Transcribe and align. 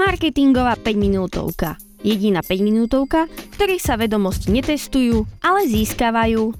Marketingová 0.00 0.80
5 0.80 0.96
minútovka. 0.96 1.76
Jediná 2.00 2.40
5 2.40 2.64
minútovka, 2.64 3.28
v 3.28 3.52
ktorej 3.52 3.84
sa 3.84 4.00
vedomosti 4.00 4.48
netestujú, 4.48 5.28
ale 5.44 5.68
získavajú. 5.68 6.56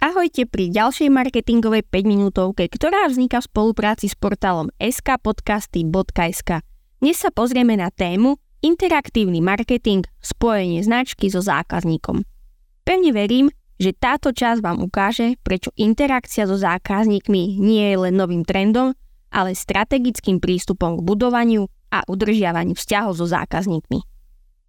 Ahojte 0.00 0.48
pri 0.48 0.72
ďalšej 0.72 1.12
marketingovej 1.12 1.84
5 1.84 2.08
minútovke, 2.08 2.72
ktorá 2.72 3.04
vzniká 3.12 3.44
v 3.44 3.52
spolupráci 3.52 4.08
s 4.08 4.16
portálom 4.16 4.72
skpodcasty.sk. 4.80 6.64
Dnes 7.04 7.16
sa 7.20 7.28
pozrieme 7.28 7.76
na 7.76 7.92
tému 7.92 8.40
Interaktívny 8.64 9.44
marketing, 9.44 10.08
spojenie 10.24 10.80
značky 10.80 11.28
so 11.28 11.44
zákazníkom. 11.44 12.24
Pevne 12.80 13.12
verím, 13.12 13.52
že 13.82 13.90
táto 13.90 14.30
časť 14.30 14.62
vám 14.62 14.78
ukáže, 14.78 15.34
prečo 15.42 15.74
interakcia 15.74 16.46
so 16.46 16.54
zákazníkmi 16.54 17.58
nie 17.58 17.90
je 17.90 17.96
len 17.98 18.14
novým 18.14 18.46
trendom, 18.46 18.94
ale 19.34 19.58
strategickým 19.58 20.38
prístupom 20.38 21.02
k 21.02 21.02
budovaniu 21.02 21.66
a 21.90 22.06
udržiavaniu 22.06 22.78
vzťahov 22.78 23.18
so 23.18 23.26
zákazníkmi. 23.26 23.98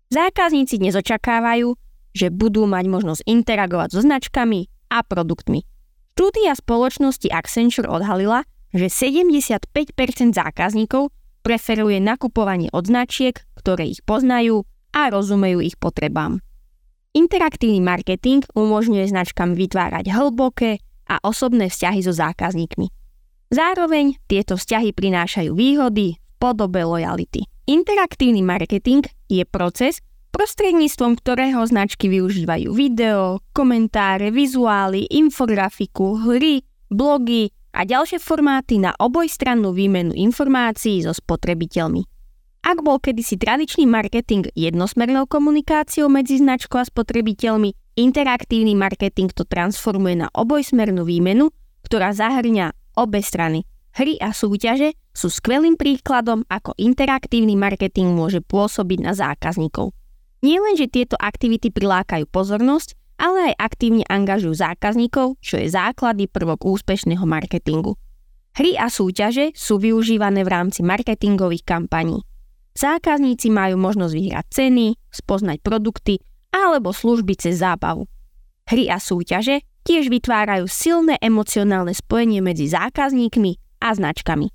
Zákazníci 0.10 0.82
dnes 0.82 0.98
očakávajú, 0.98 1.78
že 2.18 2.34
budú 2.34 2.66
mať 2.66 2.86
možnosť 2.90 3.22
interagovať 3.30 3.90
so 3.94 4.02
značkami 4.02 4.66
a 4.90 5.06
produktmi. 5.06 5.62
Štúdia 6.14 6.54
spoločnosti 6.54 7.26
Accenture 7.34 7.90
odhalila, 7.90 8.46
že 8.70 8.90
75% 8.90 9.66
zákazníkov 10.34 11.10
preferuje 11.42 11.98
nakupovanie 11.98 12.70
od 12.70 12.86
značiek, 12.86 13.42
ktoré 13.58 13.90
ich 13.90 14.06
poznajú 14.06 14.66
a 14.94 15.10
rozumejú 15.10 15.66
ich 15.66 15.78
potrebám. 15.82 16.42
Interaktívny 17.14 17.78
marketing 17.78 18.42
umožňuje 18.58 19.06
značkám 19.14 19.54
vytvárať 19.54 20.10
hlboké 20.10 20.82
a 21.06 21.22
osobné 21.22 21.70
vzťahy 21.70 22.02
so 22.02 22.10
zákazníkmi. 22.10 22.90
Zároveň 23.54 24.18
tieto 24.26 24.58
vzťahy 24.58 24.98
prinášajú 24.98 25.54
výhody 25.54 26.18
v 26.18 26.34
podobe 26.42 26.82
lojality. 26.82 27.46
Interaktívny 27.70 28.42
marketing 28.42 29.06
je 29.30 29.46
proces, 29.46 30.02
prostredníctvom 30.34 31.22
ktorého 31.22 31.62
značky 31.70 32.10
využívajú 32.10 32.74
video, 32.74 33.46
komentáre, 33.54 34.34
vizuály, 34.34 35.06
infografiku, 35.14 36.18
hry, 36.18 36.66
blogy 36.90 37.54
a 37.78 37.86
ďalšie 37.86 38.18
formáty 38.18 38.82
na 38.82 38.98
obojstrannú 38.98 39.70
výmenu 39.70 40.18
informácií 40.18 41.06
so 41.06 41.14
spotrebiteľmi. 41.14 42.13
Ak 42.64 42.80
bol 42.80 42.96
kedysi 42.96 43.36
tradičný 43.36 43.84
marketing 43.84 44.48
jednosmernou 44.56 45.28
komunikáciou 45.28 46.08
medzi 46.08 46.40
značkou 46.40 46.80
a 46.80 46.88
spotrebiteľmi, 46.88 48.00
interaktívny 48.00 48.72
marketing 48.72 49.36
to 49.36 49.44
transformuje 49.44 50.24
na 50.24 50.32
obojsmernú 50.32 51.04
výmenu, 51.04 51.52
ktorá 51.84 52.16
zahrňa 52.16 52.96
obe 52.96 53.20
strany. 53.20 53.68
Hry 54.00 54.16
a 54.24 54.32
súťaže 54.32 54.96
sú 55.12 55.28
skvelým 55.28 55.76
príkladom, 55.76 56.48
ako 56.48 56.72
interaktívny 56.80 57.54
marketing 57.60 58.16
môže 58.16 58.40
pôsobiť 58.40 59.00
na 59.06 59.14
zákazníkov. 59.14 59.92
Nie 60.40 60.64
že 60.80 60.88
tieto 60.88 61.20
aktivity 61.20 61.68
prilákajú 61.68 62.32
pozornosť, 62.32 62.96
ale 63.20 63.54
aj 63.54 63.60
aktívne 63.60 64.08
angažujú 64.08 64.56
zákazníkov, 64.56 65.38
čo 65.44 65.60
je 65.60 65.68
základy 65.68 66.32
prvok 66.32 66.64
úspešného 66.64 67.28
marketingu. 67.28 68.00
Hry 68.56 68.80
a 68.80 68.88
súťaže 68.88 69.52
sú 69.52 69.84
využívané 69.84 70.48
v 70.48 70.50
rámci 70.50 70.80
marketingových 70.80 71.68
kampaní. 71.68 72.24
Zákazníci 72.74 73.54
majú 73.54 73.78
možnosť 73.78 74.14
vyhrať 74.18 74.46
ceny, 74.50 74.98
spoznať 75.14 75.62
produkty 75.62 76.18
alebo 76.50 76.90
služby 76.90 77.38
cez 77.38 77.62
zábavu. 77.62 78.10
Hry 78.66 78.90
a 78.90 78.98
súťaže 78.98 79.62
tiež 79.86 80.10
vytvárajú 80.10 80.66
silné 80.66 81.22
emocionálne 81.22 81.94
spojenie 81.94 82.42
medzi 82.42 82.66
zákazníkmi 82.72 83.82
a 83.84 83.94
značkami. 83.94 84.50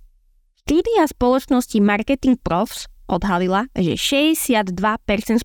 Štúdia 0.66 1.06
spoločnosti 1.06 1.78
Marketing 1.78 2.36
Profs 2.36 2.90
odhalila, 3.06 3.70
že 3.72 3.94
62% 3.96 4.74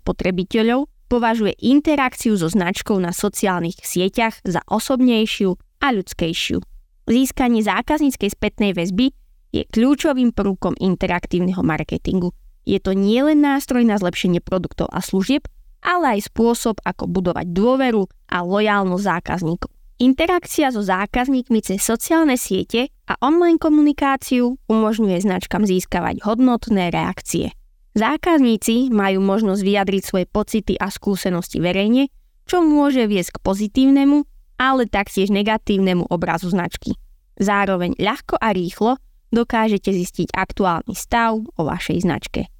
spotrebiteľov 0.02 0.90
považuje 1.08 1.54
interakciu 1.62 2.34
so 2.36 2.50
značkou 2.50 2.98
na 2.98 3.14
sociálnych 3.14 3.78
sieťach 3.86 4.42
za 4.44 4.66
osobnejšiu 4.66 5.54
a 5.84 5.88
ľudskejšiu. 5.94 6.58
Získanie 7.06 7.62
zákazníckej 7.62 8.34
spätnej 8.34 8.72
väzby 8.74 9.14
je 9.54 9.62
kľúčovým 9.70 10.34
prvkom 10.34 10.74
interaktívneho 10.80 11.62
marketingu– 11.62 12.34
je 12.64 12.80
to 12.80 12.96
nielen 12.96 13.44
nástroj 13.44 13.84
na 13.84 14.00
zlepšenie 14.00 14.40
produktov 14.40 14.88
a 14.92 15.04
služieb, 15.04 15.48
ale 15.84 16.18
aj 16.20 16.32
spôsob, 16.32 16.80
ako 16.84 17.12
budovať 17.12 17.52
dôveru 17.52 18.08
a 18.32 18.42
lojálnosť 18.42 19.04
zákazníkov. 19.04 19.70
Interakcia 20.02 20.74
so 20.74 20.82
zákazníkmi 20.82 21.60
cez 21.62 21.80
sociálne 21.84 22.36
siete 22.36 22.90
a 23.06 23.14
online 23.22 23.62
komunikáciu 23.62 24.58
umožňuje 24.68 25.22
značkám 25.22 25.64
získavať 25.64 26.26
hodnotné 26.26 26.90
reakcie. 26.90 27.54
Zákazníci 27.94 28.90
majú 28.90 29.22
možnosť 29.22 29.62
vyjadriť 29.62 30.04
svoje 30.04 30.26
pocity 30.26 30.74
a 30.82 30.90
skúsenosti 30.90 31.62
verejne, 31.62 32.10
čo 32.50 32.66
môže 32.66 33.06
viesť 33.06 33.38
k 33.38 33.44
pozitívnemu, 33.46 34.26
ale 34.58 34.90
taktiež 34.90 35.30
negatívnemu 35.30 36.10
obrazu 36.10 36.50
značky. 36.50 36.98
Zároveň 37.38 37.94
ľahko 38.02 38.42
a 38.42 38.50
rýchlo 38.50 38.98
dokážete 39.34 39.90
zistiť 39.90 40.30
aktuálny 40.38 40.94
stav 40.94 41.42
o 41.42 41.62
vašej 41.66 42.06
značke. 42.06 42.54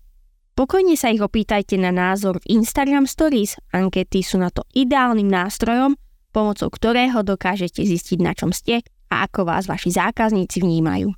Pokojne 0.54 0.98
sa 0.98 1.14
ich 1.14 1.22
opýtajte 1.22 1.78
na 1.78 1.94
názor 1.94 2.42
v 2.42 2.62
Instagram 2.62 3.06
Stories. 3.06 3.58
Ankety 3.74 4.22
sú 4.26 4.42
na 4.42 4.50
to 4.50 4.66
ideálnym 4.74 5.26
nástrojom, 5.26 5.98
pomocou 6.34 6.70
ktorého 6.70 7.22
dokážete 7.22 7.86
zistiť, 7.86 8.20
na 8.22 8.34
čom 8.34 8.50
ste 8.50 8.82
a 9.10 9.30
ako 9.30 9.46
vás 9.46 9.70
vaši 9.70 9.94
zákazníci 9.94 10.62
vnímajú. 10.62 11.14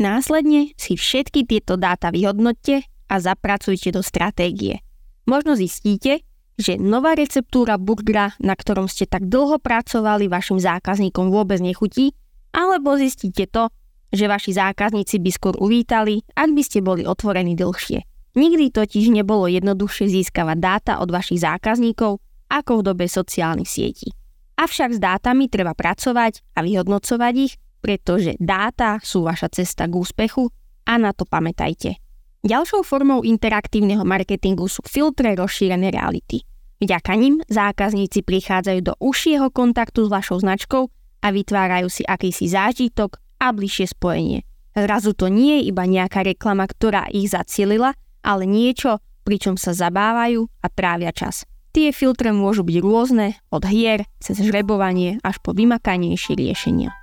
Následne 0.00 0.72
si 0.76 0.96
všetky 0.96 1.44
tieto 1.44 1.76
dáta 1.76 2.08
vyhodnotte 2.08 2.84
a 3.12 3.14
zapracujte 3.20 3.92
do 3.92 4.00
stratégie. 4.00 4.80
Možno 5.28 5.52
zistíte, 5.52 6.24
že 6.56 6.80
nová 6.80 7.12
receptúra 7.12 7.76
burgera, 7.76 8.32
na 8.40 8.56
ktorom 8.56 8.88
ste 8.88 9.04
tak 9.08 9.28
dlho 9.28 9.60
pracovali, 9.60 10.32
vašim 10.32 10.60
zákazníkom 10.60 11.28
vôbec 11.28 11.60
nechutí, 11.60 12.16
alebo 12.52 12.96
zistíte 12.96 13.48
to, 13.48 13.68
že 14.12 14.28
vaši 14.28 14.52
zákazníci 14.52 15.18
by 15.18 15.30
skôr 15.32 15.54
uvítali, 15.56 16.20
ak 16.36 16.52
by 16.52 16.62
ste 16.62 16.84
boli 16.84 17.08
otvorení 17.08 17.56
dlhšie. 17.56 18.04
Nikdy 18.32 18.72
totiž 18.72 19.12
nebolo 19.12 19.48
jednoduchšie 19.48 20.08
získavať 20.08 20.56
dáta 20.60 20.92
od 21.00 21.08
vašich 21.08 21.40
zákazníkov 21.40 22.20
ako 22.48 22.72
v 22.80 22.86
dobe 22.92 23.04
sociálnych 23.08 23.68
sietí. 23.68 24.12
Avšak 24.56 24.96
s 24.96 25.00
dátami 25.00 25.48
treba 25.48 25.72
pracovať 25.72 26.44
a 26.56 26.60
vyhodnocovať 26.60 27.34
ich, 27.40 27.56
pretože 27.80 28.36
dáta 28.38 29.00
sú 29.00 29.24
vaša 29.24 29.48
cesta 29.52 29.88
k 29.88 29.96
úspechu 29.96 30.52
a 30.86 30.92
na 31.00 31.16
to 31.16 31.24
pamätajte. 31.24 31.96
Ďalšou 32.42 32.82
formou 32.82 33.22
interaktívneho 33.22 34.02
marketingu 34.02 34.66
sú 34.66 34.82
filtre 34.82 35.38
rozšírené 35.38 35.94
reality. 35.94 36.42
Vďaka 36.82 37.14
nim 37.14 37.38
zákazníci 37.46 38.26
prichádzajú 38.26 38.80
do 38.82 38.94
užšieho 38.98 39.54
kontaktu 39.54 40.06
s 40.06 40.10
vašou 40.10 40.42
značkou 40.42 40.90
a 41.22 41.28
vytvárajú 41.30 41.86
si 41.86 42.02
akýsi 42.02 42.50
zážitok 42.50 43.21
a 43.42 43.50
bližšie 43.50 43.90
spojenie. 43.90 44.46
Zrazu 44.78 45.18
to 45.18 45.26
nie 45.26 45.58
je 45.60 45.74
iba 45.74 45.82
nejaká 45.82 46.22
reklama, 46.22 46.70
ktorá 46.70 47.10
ich 47.10 47.34
zacielila, 47.34 47.98
ale 48.22 48.46
niečo, 48.46 49.02
pričom 49.26 49.58
sa 49.58 49.74
zabávajú 49.74 50.46
a 50.62 50.66
trávia 50.70 51.10
čas. 51.10 51.42
Tie 51.74 51.90
filtre 51.90 52.30
môžu 52.30 52.62
byť 52.62 52.78
rôzne, 52.78 53.34
od 53.50 53.64
hier, 53.66 54.06
cez 54.22 54.38
žrebovanie 54.38 55.18
až 55.26 55.40
po 55.42 55.56
vymakanejšie 55.56 56.38
riešenia. 56.38 56.94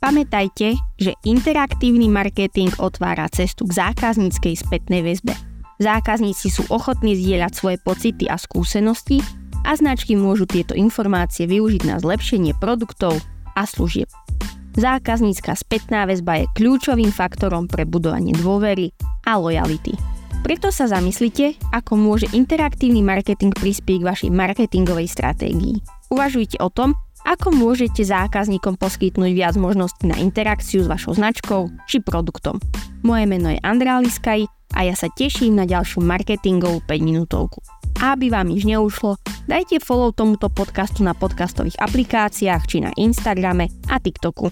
Pamätajte, 0.00 0.80
že 0.96 1.12
interaktívny 1.28 2.08
marketing 2.08 2.72
otvára 2.80 3.28
cestu 3.28 3.68
k 3.68 3.84
zákazníckej 3.84 4.56
spätnej 4.56 5.04
väzbe. 5.04 5.36
Zákazníci 5.76 6.48
sú 6.48 6.64
ochotní 6.72 7.20
zdieľať 7.20 7.52
svoje 7.52 7.76
pocity 7.84 8.24
a 8.32 8.40
skúsenosti 8.40 9.20
a 9.60 9.76
značky 9.76 10.16
môžu 10.16 10.48
tieto 10.48 10.72
informácie 10.72 11.44
využiť 11.44 11.84
na 11.84 12.00
zlepšenie 12.00 12.56
produktov 12.56 13.20
a 13.56 13.66
služieb. 13.66 14.08
Zákaznícka 14.78 15.58
spätná 15.58 16.06
väzba 16.06 16.46
je 16.46 16.50
kľúčovým 16.54 17.10
faktorom 17.10 17.66
pre 17.66 17.82
budovanie 17.82 18.30
dôvery 18.38 18.94
a 19.26 19.36
lojality. 19.36 19.98
Preto 20.40 20.72
sa 20.72 20.88
zamyslite, 20.88 21.58
ako 21.74 22.00
môže 22.00 22.30
interaktívny 22.32 23.04
marketing 23.04 23.52
prispieť 23.52 23.98
k 24.00 24.08
vašej 24.08 24.30
marketingovej 24.32 25.10
stratégii. 25.10 25.84
Uvažujte 26.08 26.56
o 26.64 26.72
tom, 26.72 26.96
ako 27.28 27.52
môžete 27.52 28.00
zákazníkom 28.00 28.80
poskytnúť 28.80 29.32
viac 29.36 29.54
možností 29.60 30.08
na 30.08 30.16
interakciu 30.16 30.80
s 30.80 30.88
vašou 30.88 31.12
značkou 31.12 31.68
či 31.84 32.00
produktom. 32.00 32.56
Moje 33.04 33.28
meno 33.28 33.52
je 33.52 33.60
Andrá 33.60 34.00
Liskaj 34.00 34.48
a 34.72 34.80
ja 34.88 34.96
sa 34.96 35.12
teším 35.12 35.60
na 35.60 35.68
ďalšiu 35.68 36.00
marketingovú 36.00 36.80
5 36.88 37.04
minútovku. 37.04 37.60
Aby 38.00 38.32
vám 38.32 38.48
nič 38.48 38.64
neušlo, 38.64 39.20
dajte 39.44 39.76
follow 39.76 40.08
tomuto 40.16 40.48
podcastu 40.48 41.04
na 41.04 41.12
podcastových 41.12 41.76
aplikáciách 41.76 42.64
či 42.64 42.80
na 42.80 42.88
Instagrame 42.96 43.68
a 43.92 44.00
TikToku. 44.00 44.48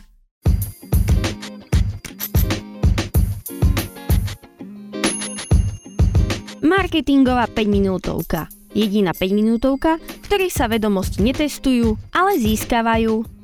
Marketingová 6.61 7.49
5 7.49 7.65
minútovka. 7.73 8.53
Jediná 8.77 9.17
5 9.17 9.33
minútovka, 9.33 9.97
v 9.97 10.23
ktorej 10.29 10.53
sa 10.53 10.69
vedomosti 10.69 11.25
netestujú, 11.25 11.97
ale 12.13 12.37
získavajú 12.37 13.38